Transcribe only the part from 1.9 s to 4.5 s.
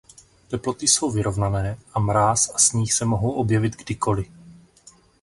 a mráz a sníh se mohou objevit kdykoli.